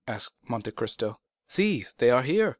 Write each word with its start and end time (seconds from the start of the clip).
asked 0.07 0.33
Monte 0.49 0.71
Cristo. 0.71 1.19
"See, 1.47 1.85
they 1.99 2.09
are 2.09 2.23
here." 2.23 2.49